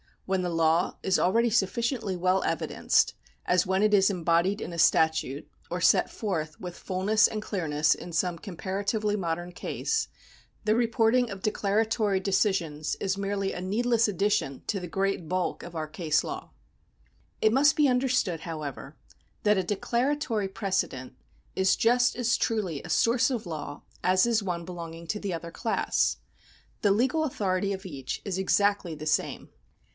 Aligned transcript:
When 0.25 0.41
the 0.43 0.49
law 0.49 0.95
is 1.03 1.19
already 1.19 1.49
sufficiently 1.51 2.15
well 2.15 2.41
evidenced, 2.43 3.13
as 3.45 3.67
when 3.67 3.83
it 3.83 3.93
is 3.93 4.09
embodied 4.09 4.61
in 4.61 4.71
a 4.71 4.79
statute 4.79 5.47
or 5.69 5.81
set 5.81 6.09
forth 6.09 6.59
with 6.59 6.77
fulness 6.77 7.27
and 7.27 7.41
clearness 7.41 7.93
in 7.93 8.13
some 8.13 8.39
comparatively 8.39 9.15
modern 9.17 9.51
case, 9.51 10.07
the 10.63 10.73
report 10.73 11.15
ing 11.15 11.29
of 11.29 11.43
declaratory 11.43 12.19
decisions 12.21 12.95
is 13.01 13.17
merely 13.17 13.51
a 13.51 13.59
needless 13.61 14.07
addition 14.07 14.63
to 14.67 14.79
the 14.79 14.87
great 14.87 15.27
bulk 15.27 15.61
of 15.63 15.75
our 15.75 15.85
case 15.87 16.23
law. 16.23 16.51
It 17.41 17.53
must 17.53 17.75
be 17.75 17.89
understood, 17.89 18.39
however, 18.39 18.95
that 19.43 19.57
a 19.57 19.63
declaratory 19.63 20.47
prece 20.47 20.87
dent 20.89 21.13
is 21.57 21.75
just 21.75 22.15
as 22.15 22.37
truly 22.37 22.81
a 22.83 22.89
source 22.89 23.29
of 23.29 23.45
law 23.45 23.83
as 24.01 24.25
is 24.25 24.41
one 24.41 24.63
belonging 24.65 25.07
to 25.07 25.19
the 25.19 25.33
other 25.33 25.51
class. 25.51 26.17
The 26.83 26.91
legal 26.91 27.23
authority 27.25 27.71
of 27.73 27.85
each 27.85 28.21
is 28.25 28.37
exactly 28.39 28.95
the 28.95 29.05
same. 29.05 29.49